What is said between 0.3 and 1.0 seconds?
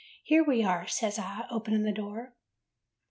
we are,*